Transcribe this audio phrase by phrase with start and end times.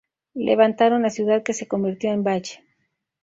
[0.47, 2.63] Levantaron la ciudad que se convirtió en Valle.